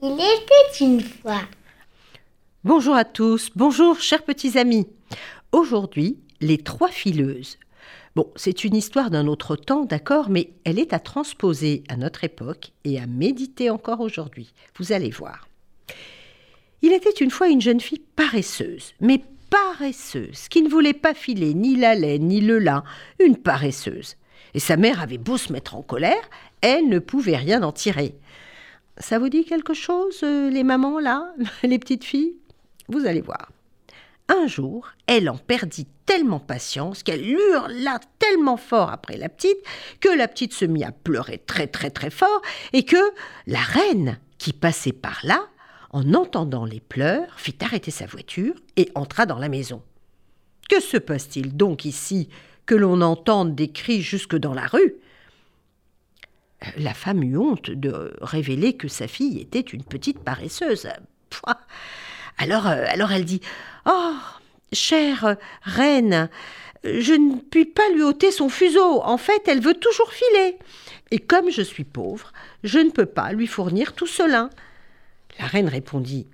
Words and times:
Il 0.00 0.14
était 0.14 0.82
une 0.82 1.02
fois. 1.02 1.42
Bonjour 2.64 2.94
à 2.94 3.04
tous, 3.04 3.50
bonjour 3.54 4.00
chers 4.00 4.22
petits 4.22 4.58
amis. 4.58 4.88
Aujourd'hui, 5.52 6.16
les 6.40 6.56
trois 6.56 6.88
fileuses. 6.88 7.58
Bon, 8.16 8.32
c'est 8.34 8.64
une 8.64 8.74
histoire 8.74 9.10
d'un 9.10 9.26
autre 9.26 9.56
temps, 9.56 9.84
d'accord, 9.84 10.30
mais 10.30 10.52
elle 10.64 10.78
est 10.78 10.94
à 10.94 11.00
transposer 11.00 11.84
à 11.90 11.98
notre 11.98 12.24
époque 12.24 12.72
et 12.84 12.98
à 12.98 13.06
méditer 13.06 13.68
encore 13.68 14.00
aujourd'hui. 14.00 14.54
Vous 14.78 14.92
allez 14.92 15.10
voir. 15.10 15.48
Il 16.80 16.94
était 16.94 17.10
une 17.10 17.30
fois 17.30 17.48
une 17.48 17.60
jeune 17.60 17.80
fille 17.80 18.02
paresseuse, 18.16 18.94
mais 19.02 19.22
paresseuse, 19.50 20.48
qui 20.48 20.62
ne 20.62 20.70
voulait 20.70 20.94
pas 20.94 21.12
filer 21.12 21.52
ni 21.52 21.76
la 21.76 21.94
laine 21.94 22.28
ni 22.28 22.40
le 22.40 22.58
lin, 22.58 22.84
une 23.20 23.36
paresseuse. 23.36 24.16
Et 24.54 24.60
sa 24.60 24.78
mère 24.78 25.02
avait 25.02 25.18
beau 25.18 25.36
se 25.36 25.52
mettre 25.52 25.76
en 25.76 25.82
colère, 25.82 26.30
elle 26.62 26.88
ne 26.88 27.00
pouvait 27.00 27.36
rien 27.36 27.62
en 27.62 27.72
tirer. 27.72 28.14
Ça 29.00 29.18
vous 29.18 29.28
dit 29.28 29.44
quelque 29.44 29.74
chose, 29.74 30.20
euh, 30.24 30.50
les 30.50 30.64
mamans 30.64 30.98
là, 30.98 31.32
les 31.62 31.78
petites 31.78 32.04
filles? 32.04 32.34
Vous 32.88 33.06
allez 33.06 33.20
voir. 33.20 33.52
Un 34.28 34.46
jour, 34.46 34.88
elle 35.06 35.30
en 35.30 35.38
perdit 35.38 35.86
tellement 36.04 36.40
patience 36.40 37.02
qu'elle 37.02 37.26
hurla 37.26 37.98
tellement 38.18 38.56
fort 38.56 38.90
après 38.90 39.16
la 39.16 39.28
petite 39.28 39.58
que 40.00 40.08
la 40.08 40.28
petite 40.28 40.52
se 40.52 40.64
mit 40.64 40.84
à 40.84 40.92
pleurer 40.92 41.38
très 41.38 41.66
très 41.66 41.90
très 41.90 42.10
fort 42.10 42.42
et 42.72 42.84
que 42.84 42.96
la 43.46 43.60
reine 43.60 44.18
qui 44.36 44.52
passait 44.52 44.92
par 44.92 45.20
là, 45.22 45.40
en 45.90 46.12
entendant 46.12 46.66
les 46.66 46.80
pleurs, 46.80 47.38
fit 47.38 47.56
arrêter 47.60 47.90
sa 47.90 48.06
voiture 48.06 48.54
et 48.76 48.90
entra 48.94 49.24
dans 49.24 49.38
la 49.38 49.48
maison. 49.48 49.82
Que 50.68 50.80
se 50.80 50.98
passe-t-il 50.98 51.56
donc 51.56 51.84
ici? 51.86 52.28
Que 52.66 52.74
l'on 52.74 53.00
entende 53.00 53.54
des 53.54 53.68
cris 53.68 54.02
jusque 54.02 54.36
dans 54.36 54.52
la 54.52 54.66
rue? 54.66 54.96
La 56.76 56.94
femme 56.94 57.22
eut 57.22 57.36
honte 57.36 57.70
de 57.70 58.14
révéler 58.20 58.74
que 58.74 58.88
sa 58.88 59.06
fille 59.06 59.40
était 59.40 59.60
une 59.60 59.84
petite 59.84 60.18
paresseuse. 60.18 60.88
Alors, 62.36 62.66
euh, 62.66 62.84
alors 62.88 63.12
elle 63.12 63.24
dit 63.24 63.40
Oh, 63.86 64.14
chère 64.72 65.36
reine, 65.62 66.28
je 66.84 67.12
ne 67.12 67.36
puis 67.38 67.64
pas 67.64 67.88
lui 67.94 68.02
ôter 68.02 68.30
son 68.30 68.48
fuseau. 68.48 69.02
En 69.02 69.18
fait, 69.18 69.42
elle 69.46 69.60
veut 69.60 69.74
toujours 69.74 70.12
filer. 70.12 70.58
Et 71.10 71.18
comme 71.18 71.50
je 71.50 71.62
suis 71.62 71.84
pauvre, 71.84 72.32
je 72.64 72.78
ne 72.78 72.90
peux 72.90 73.06
pas 73.06 73.32
lui 73.32 73.46
fournir 73.46 73.94
tout 73.94 74.06
cela. 74.06 74.50
La 75.38 75.46
reine 75.46 75.68
répondit 75.68 76.26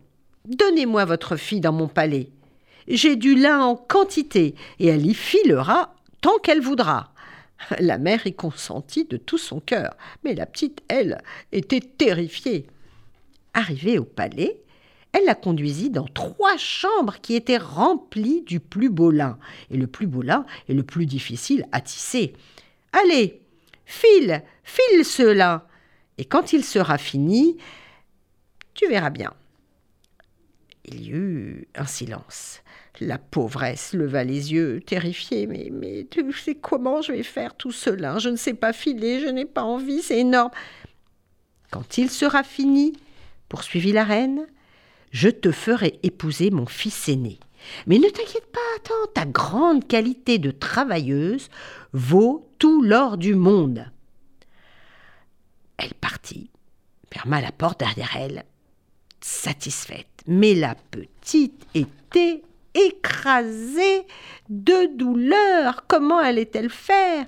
Donnez-moi 0.47 1.05
votre 1.05 1.37
fille 1.37 1.61
dans 1.61 1.73
mon 1.73 1.89
palais. 1.89 2.29
J'ai 2.87 3.17
du 3.17 3.35
lin 3.35 3.61
en 3.61 3.77
quantité, 3.77 4.55
et 4.79 4.89
elle 4.89 5.07
y 5.07 5.15
filera 5.15 5.95
tant 6.21 6.39
qu'elle 6.39 6.61
voudra. 6.61 7.14
La 7.79 7.99
mère 7.99 8.27
y 8.27 8.35
consentit 8.35 9.05
de 9.05 9.17
tout 9.17 9.39
son 9.39 9.61
cœur, 9.61 9.97
mais 10.25 10.35
la 10.35 10.47
petite, 10.47 10.83
elle, 10.89 11.23
était 11.53 11.81
terrifiée. 11.81 12.67
Arrivée 13.53 13.99
au 13.99 14.05
palais, 14.05 14.61
elle 15.13 15.25
la 15.27 15.37
conduisit 15.37 15.91
dans 15.91 16.07
trois 16.07 16.57
chambres 16.57 17.21
qui 17.23 17.37
étaient 17.37 17.57
remplies 17.57 18.43
du 18.43 18.59
plus 18.59 18.91
beau 18.91 19.11
lin, 19.11 19.39
et 19.71 19.77
le 19.77 19.87
plus 19.87 20.09
beau 20.09 20.23
lin 20.23 20.45
est 20.69 20.75
le 20.75 20.83
plus 20.83 21.07
difficile 21.07 21.67
à 21.71 21.81
tisser. 21.81 22.35
Allez, 22.93 23.41
file, 23.87 24.43
file 24.65 25.05
cela, 25.05 25.69
et 26.19 26.25
quand 26.25 26.53
il 26.53 26.65
sera 26.65 26.99
fini, 26.99 27.59
tu 28.75 28.89
verras 28.89 29.11
bien. 29.11 29.33
Il 30.85 31.01
y 31.01 31.11
eut 31.11 31.69
un 31.77 31.87
silence. 31.87 32.61
La 33.01 33.19
pauvresse 33.19 33.93
leva 33.93 34.23
les 34.23 34.53
yeux, 34.53 34.81
terrifiée. 34.81 35.47
Mais, 35.47 36.07
tu 36.11 36.33
sais 36.33 36.55
comment 36.55 37.03
je 37.03 37.13
vais 37.13 37.23
faire 37.23 37.57
tout 37.57 37.73
cela 37.73 38.19
Je 38.19 38.29
ne 38.29 38.37
sais 38.37 38.55
pas 38.55 38.73
filer, 38.73 39.21
je 39.21 39.27
n'ai 39.27 39.45
pas 39.45 39.65
envie, 39.65 40.03
c'est 40.03 40.19
énorme. 40.19 40.51
Quand 41.71 41.99
il 41.99 42.09
sera 42.09 42.45
fini, 42.45 42.93
poursuivit 43.49 43.93
la 43.93 44.05
reine, 44.05 44.47
je 45.11 45.29
te 45.29 45.51
ferai 45.51 45.99
épouser 46.03 46.51
mon 46.51 46.67
fils 46.67 47.09
aîné. 47.09 47.41
Mais 47.87 47.99
ne 47.99 48.09
t'inquiète 48.09 48.51
pas, 48.53 48.61
attends, 48.77 49.13
ta 49.13 49.25
grande 49.27 49.87
qualité 49.87 50.39
de 50.39 50.51
travailleuse 50.51 51.49
vaut 51.93 52.49
tout 52.59 52.83
l'or 52.83 53.17
du 53.17 53.35
monde. 53.35 53.91
Elle 55.79 55.95
partit, 55.95 56.51
ferma 57.13 57.41
la 57.41 57.53
porte 57.53 57.81
derrière 57.81 58.17
elle, 58.17 58.45
satisfaite. 59.21 60.07
Mais 60.27 60.55
la 60.55 60.75
petite 60.75 61.67
était 61.75 62.43
écrasée 62.75 64.07
de 64.49 64.97
douleur. 64.97 65.87
Comment 65.87 66.19
allait-elle 66.19 66.71
faire? 66.71 67.27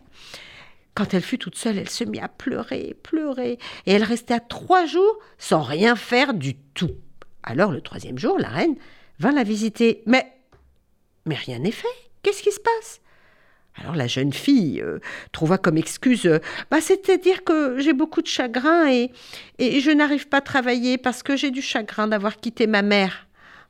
Quand 0.94 1.12
elle 1.12 1.22
fut 1.22 1.38
toute 1.38 1.56
seule, 1.56 1.78
elle 1.78 1.90
se 1.90 2.04
mit 2.04 2.20
à 2.20 2.28
pleurer, 2.28 2.96
pleurer, 3.02 3.58
et 3.84 3.92
elle 3.92 4.02
resta 4.02 4.40
trois 4.40 4.86
jours 4.86 5.18
sans 5.36 5.62
rien 5.62 5.94
faire 5.94 6.32
du 6.32 6.54
tout. 6.56 6.92
Alors 7.42 7.70
le 7.70 7.82
troisième 7.82 8.18
jour, 8.18 8.38
la 8.38 8.48
reine 8.48 8.76
vint 9.18 9.32
la 9.32 9.44
visiter. 9.44 10.02
Mais, 10.06 10.32
mais 11.26 11.34
rien 11.34 11.58
n'est 11.58 11.70
fait. 11.70 11.86
Qu'est-ce 12.22 12.42
qui 12.42 12.50
se 12.50 12.60
passe? 12.60 13.00
Alors 13.78 13.94
la 13.94 14.06
jeune 14.06 14.32
fille 14.32 14.80
euh, 14.80 15.00
trouva 15.32 15.58
comme 15.58 15.76
excuse 15.76 16.24
euh, 16.24 16.38
bah, 16.70 16.80
C'est-à-dire 16.80 17.44
que 17.44 17.78
j'ai 17.78 17.92
beaucoup 17.92 18.22
de 18.22 18.26
chagrin 18.26 18.90
et, 18.90 19.12
et 19.58 19.80
je 19.80 19.90
n'arrive 19.90 20.28
pas 20.28 20.38
à 20.38 20.40
travailler 20.40 20.96
parce 20.96 21.22
que 21.22 21.36
j'ai 21.36 21.50
du 21.50 21.60
chagrin 21.60 22.08
d'avoir 22.08 22.38
quitté 22.38 22.66
ma 22.66 22.80
mère. 22.80 23.26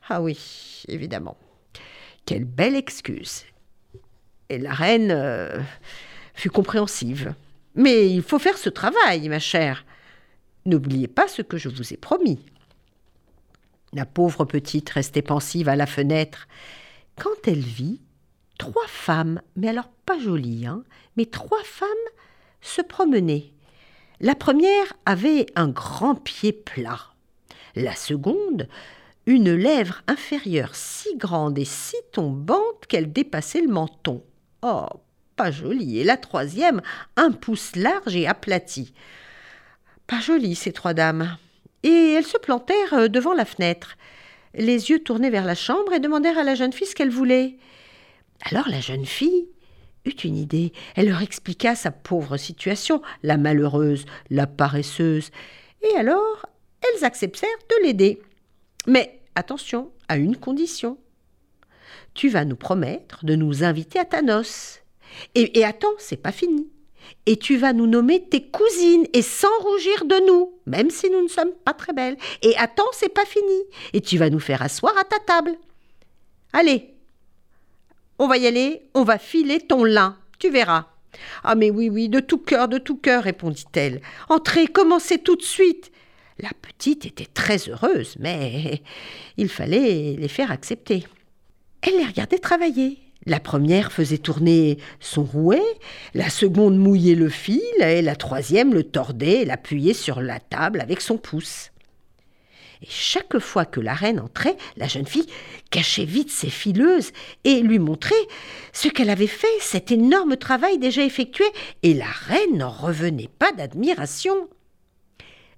Ah 0.07 0.21
oui, 0.21 0.83
évidemment. 0.87 1.37
Quelle 2.27 2.43
belle 2.43 2.75
excuse. 2.75 3.45
Et 4.49 4.59
la 4.59 4.73
reine 4.73 5.11
euh, 5.11 5.59
fut 6.33 6.49
compréhensive. 6.49 7.33
Mais 7.73 8.09
il 8.11 8.21
faut 8.21 8.37
faire 8.37 8.57
ce 8.57 8.69
travail, 8.69 9.29
ma 9.29 9.39
chère. 9.39 9.85
N'oubliez 10.65 11.07
pas 11.07 11.29
ce 11.29 11.41
que 11.41 11.57
je 11.57 11.69
vous 11.69 11.93
ai 11.93 11.97
promis. 11.97 12.45
La 13.93 14.05
pauvre 14.05 14.43
petite 14.43 14.89
restait 14.89 15.21
pensive 15.21 15.69
à 15.69 15.77
la 15.77 15.85
fenêtre 15.85 16.49
quand 17.15 17.47
elle 17.47 17.61
vit 17.61 18.01
trois 18.57 18.87
femmes, 18.87 19.41
mais 19.55 19.69
alors 19.69 19.89
pas 20.05 20.19
jolies, 20.19 20.65
hein, 20.65 20.83
mais 21.15 21.25
trois 21.27 21.63
femmes 21.63 21.87
se 22.59 22.81
promener. 22.81 23.53
La 24.19 24.35
première 24.35 24.93
avait 25.05 25.45
un 25.55 25.69
grand 25.69 26.15
pied 26.15 26.51
plat. 26.51 26.99
La 27.75 27.95
seconde 27.95 28.67
une 29.27 29.53
lèvre 29.53 30.01
inférieure 30.07 30.73
si 30.73 31.15
grande 31.17 31.59
et 31.59 31.65
si 31.65 31.97
tombante 32.13 32.87
qu'elle 32.87 33.11
dépassait 33.11 33.61
le 33.61 33.67
menton. 33.67 34.23
Oh, 34.63 34.87
pas 35.35 35.51
jolie. 35.51 35.99
Et 35.99 36.03
la 36.05 36.17
troisième, 36.17 36.81
un 37.17 37.31
pouce 37.31 37.75
large 37.75 38.15
et 38.15 38.25
aplati. 38.25 38.93
Pas 40.07 40.21
jolie, 40.21 40.55
ces 40.55 40.71
trois 40.71 40.93
dames. 40.93 41.37
Et 41.83 42.13
elles 42.13 42.25
se 42.25 42.37
plantèrent 42.37 42.93
euh, 42.93 43.07
devant 43.09 43.33
la 43.33 43.45
fenêtre, 43.45 43.97
les 44.55 44.89
yeux 44.89 44.99
tournés 44.99 45.29
vers 45.29 45.45
la 45.45 45.55
chambre, 45.55 45.93
et 45.93 45.99
demandèrent 45.99 46.39
à 46.39 46.43
la 46.43 46.55
jeune 46.55 46.73
fille 46.73 46.87
ce 46.87 46.95
qu'elle 46.95 47.11
voulait. 47.11 47.57
Alors 48.49 48.69
la 48.69 48.79
jeune 48.79 49.05
fille 49.05 49.49
eut 50.05 50.11
une 50.11 50.37
idée. 50.37 50.71
Elle 50.95 51.09
leur 51.09 51.21
expliqua 51.21 51.75
sa 51.75 51.91
pauvre 51.91 52.37
situation, 52.37 53.01
la 53.23 53.35
malheureuse, 53.35 54.05
la 54.29 54.47
paresseuse. 54.47 55.31
Et 55.81 55.97
alors, 55.97 56.45
elles 56.81 57.03
acceptèrent 57.03 57.49
de 57.69 57.85
l'aider. 57.85 58.21
Mais 58.87 59.16
attention, 59.37 59.91
à 60.07 60.17
une 60.17 60.37
condition. 60.37 60.97
Tu 62.13 62.29
vas 62.29 62.45
nous 62.45 62.55
promettre 62.55 63.25
de 63.25 63.35
nous 63.35 63.63
inviter 63.63 63.99
à 63.99 64.05
ta 64.05 64.21
noce. 64.21 64.79
Et, 65.35 65.59
et 65.59 65.65
attends, 65.65 65.93
c'est 65.97 66.21
pas 66.21 66.31
fini. 66.31 66.67
Et 67.25 67.37
tu 67.37 67.57
vas 67.57 67.73
nous 67.73 67.87
nommer 67.87 68.23
tes 68.23 68.43
cousines 68.43 69.07
et 69.13 69.21
sans 69.21 69.55
rougir 69.61 70.05
de 70.05 70.27
nous, 70.27 70.53
même 70.65 70.89
si 70.89 71.09
nous 71.09 71.23
ne 71.23 71.27
sommes 71.27 71.53
pas 71.63 71.73
très 71.73 71.93
belles. 71.93 72.17
Et 72.41 72.55
attends, 72.57 72.91
c'est 72.91 73.13
pas 73.13 73.25
fini. 73.25 73.63
Et 73.93 74.01
tu 74.01 74.17
vas 74.17 74.29
nous 74.29 74.39
faire 74.39 74.61
asseoir 74.61 74.97
à 74.97 75.03
ta 75.03 75.19
table. 75.19 75.55
Allez, 76.53 76.93
on 78.19 78.27
va 78.27 78.37
y 78.37 78.47
aller, 78.47 78.89
on 78.93 79.03
va 79.03 79.19
filer 79.19 79.59
ton 79.59 79.83
lin, 79.83 80.17
tu 80.39 80.49
verras. 80.49 80.87
Ah 81.43 81.55
mais 81.55 81.69
oui, 81.69 81.89
oui, 81.89 82.09
de 82.09 82.19
tout 82.19 82.39
cœur, 82.39 82.67
de 82.67 82.77
tout 82.77 82.97
cœur, 82.97 83.23
répondit-elle. 83.23 84.01
Entrez, 84.29 84.67
commencez 84.67 85.19
tout 85.19 85.35
de 85.35 85.43
suite. 85.43 85.91
La 86.39 86.51
petite 86.61 87.05
était 87.05 87.25
très 87.25 87.67
heureuse, 87.67 88.15
mais 88.19 88.83
il 89.37 89.49
fallait 89.49 90.15
les 90.17 90.27
faire 90.27 90.51
accepter. 90.51 91.05
Elle 91.81 91.97
les 91.97 92.05
regardait 92.05 92.37
travailler. 92.37 92.99
La 93.25 93.39
première 93.39 93.91
faisait 93.91 94.19
tourner 94.19 94.77
son 94.99 95.23
rouet, 95.23 95.63
la 96.13 96.29
seconde 96.29 96.77
mouillait 96.77 97.15
le 97.15 97.29
fil, 97.29 97.61
et 97.79 98.01
la 98.01 98.15
troisième 98.15 98.73
le 98.73 98.83
tordait 98.83 99.41
et 99.41 99.45
l'appuyait 99.45 99.93
sur 99.93 100.21
la 100.21 100.39
table 100.39 100.79
avec 100.79 101.01
son 101.01 101.17
pouce. 101.17 101.71
Et 102.81 102.87
chaque 102.87 103.39
fois 103.39 103.65
que 103.65 103.81
la 103.81 103.95
reine 103.95 104.19
entrait, 104.19 104.55
la 104.77 104.87
jeune 104.87 105.07
fille 105.07 105.25
cachait 105.71 106.05
vite 106.05 106.29
ses 106.29 106.49
fileuses 106.49 107.11
et 107.43 107.61
lui 107.61 107.79
montrait 107.79 108.15
ce 108.71 108.87
qu'elle 108.87 109.09
avait 109.09 109.27
fait, 109.27 109.47
cet 109.59 109.91
énorme 109.91 110.37
travail 110.37 110.77
déjà 110.77 111.03
effectué, 111.03 111.45
et 111.81 111.95
la 111.95 112.05
reine 112.05 112.57
n'en 112.57 112.69
revenait 112.69 113.31
pas 113.39 113.51
d'admiration 113.51 114.47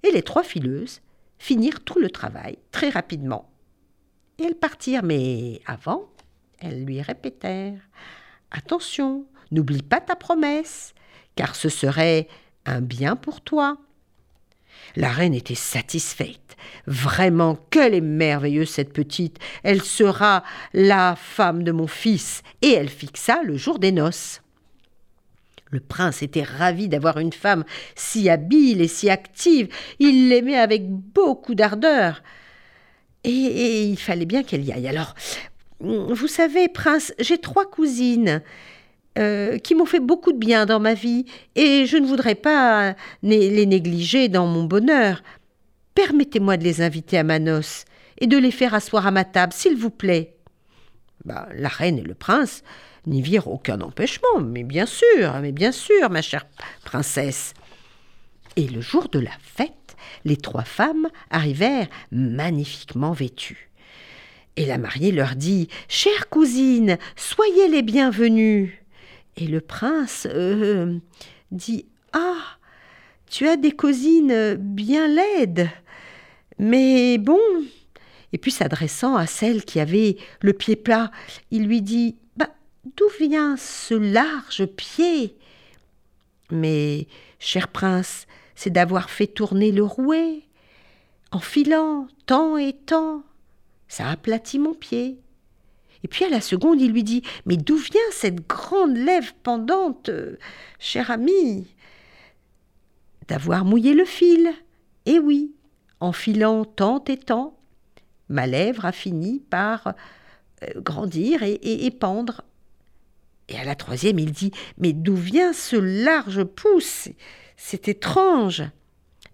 et 0.02 0.10
les 0.10 0.22
trois 0.22 0.42
fileuses 0.42 1.00
finirent 1.38 1.80
tout 1.80 1.98
le 1.98 2.10
travail 2.10 2.58
très 2.70 2.90
rapidement. 2.90 3.50
Et 4.38 4.44
elles 4.44 4.54
partirent, 4.54 5.02
mais 5.02 5.60
avant, 5.66 6.08
elles 6.58 6.84
lui 6.84 7.00
répétèrent 7.02 7.80
Attention, 8.50 9.26
n'oublie 9.52 9.82
pas 9.82 10.00
ta 10.00 10.16
promesse, 10.16 10.94
car 11.36 11.54
ce 11.54 11.68
serait 11.68 12.28
un 12.66 12.80
bien 12.80 13.16
pour 13.16 13.40
toi. 13.40 13.78
La 14.96 15.10
reine 15.10 15.34
était 15.34 15.54
satisfaite. 15.54 16.56
Vraiment, 16.86 17.56
qu'elle 17.70 17.94
est 17.94 18.00
merveilleuse 18.00 18.68
cette 18.68 18.92
petite. 18.92 19.38
Elle 19.62 19.82
sera 19.82 20.42
la 20.72 21.16
femme 21.16 21.62
de 21.62 21.72
mon 21.72 21.86
fils. 21.86 22.42
Et 22.62 22.72
elle 22.72 22.88
fixa 22.88 23.42
le 23.42 23.56
jour 23.56 23.78
des 23.78 23.92
noces. 23.92 24.42
Le 25.70 25.80
prince 25.80 26.22
était 26.22 26.42
ravi 26.42 26.88
d'avoir 26.88 27.18
une 27.18 27.32
femme 27.32 27.64
si 27.94 28.28
habile 28.28 28.80
et 28.80 28.88
si 28.88 29.08
active. 29.08 29.68
Il 29.98 30.28
l'aimait 30.28 30.58
avec 30.58 30.88
beaucoup 30.88 31.54
d'ardeur. 31.54 32.22
Et, 33.22 33.84
il 33.84 33.98
fallait 33.98 34.26
bien 34.26 34.42
qu'elle 34.42 34.64
y 34.64 34.72
aille. 34.72 34.88
Alors, 34.88 35.14
vous 35.80 36.28
savez, 36.28 36.68
prince, 36.68 37.12
j'ai 37.18 37.38
trois 37.38 37.70
cousines. 37.70 38.42
Euh, 39.18 39.58
qui 39.58 39.74
m'ont 39.74 39.86
fait 39.86 40.00
beaucoup 40.00 40.32
de 40.32 40.38
bien 40.38 40.66
dans 40.66 40.78
ma 40.78 40.94
vie, 40.94 41.24
et 41.56 41.84
je 41.84 41.96
ne 41.96 42.06
voudrais 42.06 42.36
pas 42.36 42.94
les 43.24 43.66
négliger 43.66 44.28
dans 44.28 44.46
mon 44.46 44.62
bonheur. 44.62 45.24
Permettez-moi 45.96 46.56
de 46.56 46.62
les 46.62 46.80
inviter 46.80 47.18
à 47.18 47.24
ma 47.24 47.40
noce, 47.40 47.86
et 48.18 48.28
de 48.28 48.38
les 48.38 48.52
faire 48.52 48.72
asseoir 48.72 49.08
à 49.08 49.10
ma 49.10 49.24
table, 49.24 49.52
s'il 49.52 49.76
vous 49.76 49.90
plaît. 49.90 50.36
Bah, 51.24 51.48
la 51.54 51.68
reine 51.68 51.98
et 51.98 52.02
le 52.02 52.14
prince 52.14 52.62
n'y 53.06 53.22
virent 53.22 53.48
aucun 53.48 53.80
empêchement, 53.80 54.40
mais 54.40 54.64
bien 54.64 54.86
sûr, 54.86 55.34
mais 55.40 55.52
bien 55.52 55.72
sûr, 55.72 56.10
ma 56.10 56.22
chère 56.22 56.46
princesse. 56.84 57.54
Et 58.56 58.66
le 58.66 58.80
jour 58.80 59.08
de 59.08 59.18
la 59.18 59.32
fête, 59.42 59.96
les 60.24 60.36
trois 60.36 60.64
femmes 60.64 61.08
arrivèrent 61.30 61.88
magnifiquement 62.10 63.12
vêtues. 63.12 63.70
Et 64.56 64.66
la 64.66 64.78
mariée 64.78 65.12
leur 65.12 65.36
dit 65.36 65.68
Chère 65.88 66.28
cousine, 66.28 66.98
soyez 67.16 67.68
les 67.68 67.82
bienvenues. 67.82 68.84
Et 69.36 69.46
le 69.46 69.60
prince 69.60 70.26
euh, 70.30 70.98
dit 71.52 71.86
Ah, 72.12 72.58
tu 73.30 73.46
as 73.46 73.56
des 73.56 73.72
cousines 73.72 74.54
bien 74.56 75.08
laides. 75.08 75.68
Mais 76.58 77.16
bon. 77.18 77.38
Et 78.32 78.38
puis 78.38 78.50
s'adressant 78.50 79.16
à 79.16 79.26
celle 79.26 79.64
qui 79.64 79.80
avait 79.80 80.16
le 80.40 80.52
pied 80.52 80.76
plat, 80.76 81.10
il 81.50 81.66
lui 81.66 81.82
dit 81.82 82.16
Bah, 82.36 82.50
d'où 82.96 83.06
vient 83.18 83.56
ce 83.56 83.94
large 83.94 84.66
pied? 84.66 85.36
Mais, 86.50 87.06
cher 87.38 87.68
prince, 87.68 88.26
c'est 88.54 88.70
d'avoir 88.70 89.10
fait 89.10 89.26
tourner 89.26 89.72
le 89.72 89.84
rouet, 89.84 90.42
en 91.32 91.40
filant 91.40 92.08
tant 92.26 92.56
et 92.56 92.72
tant. 92.72 93.22
Ça 93.88 94.08
aplatit 94.08 94.58
mon 94.58 94.74
pied. 94.74 95.18
Et 96.02 96.08
puis 96.08 96.24
à 96.24 96.28
la 96.28 96.40
seconde, 96.40 96.80
il 96.80 96.92
lui 96.92 97.04
dit 97.04 97.22
Mais 97.46 97.56
d'où 97.56 97.76
vient 97.76 98.00
cette 98.12 98.46
grande 98.46 98.96
lèvre 98.96 99.32
pendante, 99.42 100.10
cher 100.78 101.10
ami? 101.10 101.66
D'avoir 103.28 103.64
mouillé 103.64 103.94
le 103.94 104.04
fil. 104.04 104.50
Eh 105.06 105.18
oui, 105.18 105.52
en 106.00 106.12
filant 106.12 106.64
tant 106.64 107.02
et 107.04 107.16
tant, 107.16 107.56
ma 108.30 108.46
lèvre 108.46 108.86
a 108.86 108.92
fini 108.92 109.40
par 109.50 109.88
euh, 110.62 110.80
grandir 110.80 111.42
et, 111.42 111.58
et, 111.62 111.90
pendre. 111.90 112.42
Et 113.48 113.58
à 113.58 113.64
la 113.64 113.74
troisième, 113.74 114.18
il 114.18 114.32
dit 114.32 114.52
Mais 114.78 114.94
d'où 114.94 115.14
vient 115.14 115.52
ce 115.52 115.76
large 115.76 116.44
pouce? 116.44 117.08
C'est 117.56 117.88
étrange 117.88 118.62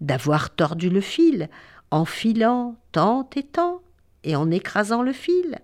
d'avoir 0.01 0.51
tordu 0.51 0.91
le 0.91 1.01
fil 1.01 1.49
en 1.91 2.05
filant 2.05 2.77
tant 2.91 3.29
et 3.37 3.45
tant 3.45 3.83
et 4.25 4.35
en 4.35 4.51
écrasant 4.51 5.03
le 5.03 5.13
fil. 5.13 5.59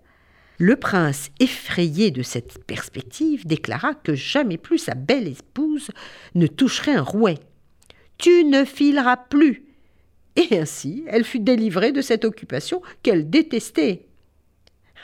Le 0.58 0.76
prince, 0.76 1.30
effrayé 1.40 2.12
de 2.12 2.22
cette 2.22 2.64
perspective, 2.64 3.46
déclara 3.46 3.94
que 3.94 4.14
jamais 4.14 4.58
plus 4.58 4.78
sa 4.78 4.94
belle 4.94 5.26
épouse 5.26 5.90
ne 6.36 6.46
toucherait 6.46 6.94
un 6.94 7.02
rouet. 7.02 7.38
Tu 8.18 8.44
ne 8.44 8.64
fileras 8.64 9.16
plus. 9.16 9.64
Et 10.36 10.58
ainsi, 10.58 11.04
elle 11.08 11.24
fut 11.24 11.40
délivrée 11.40 11.92
de 11.92 12.00
cette 12.00 12.24
occupation 12.24 12.82
qu'elle 13.02 13.28
détestait. 13.28 14.06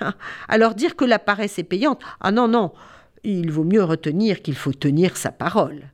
Ah, 0.00 0.14
alors 0.46 0.74
dire 0.74 0.94
que 0.94 1.04
la 1.04 1.18
paresse 1.18 1.58
est 1.58 1.64
payante, 1.64 2.00
ah 2.20 2.30
non, 2.30 2.46
non, 2.46 2.72
il 3.24 3.50
vaut 3.50 3.64
mieux 3.64 3.82
retenir 3.82 4.42
qu'il 4.42 4.54
faut 4.54 4.72
tenir 4.72 5.16
sa 5.16 5.32
parole. 5.32 5.90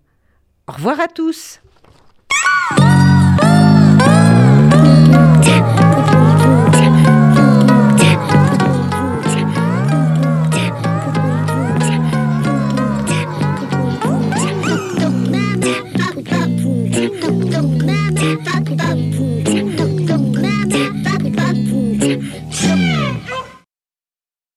Au 0.69 0.73
revoir 0.73 1.01
à 1.01 1.09
tous. 1.09 1.61